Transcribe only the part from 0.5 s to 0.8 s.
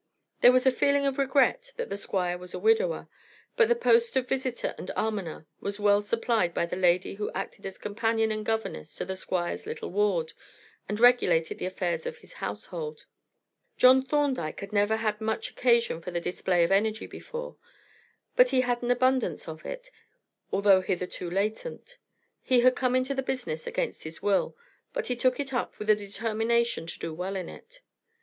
was a